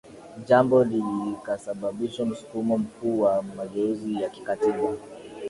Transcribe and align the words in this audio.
Jambo 0.45 0.83
likasababisha 0.83 2.25
msukumo 2.25 2.77
mkuu 2.77 3.21
wa 3.21 3.41
mageuzi 3.43 4.21
ya 4.21 4.29
kikatiba 4.29 4.93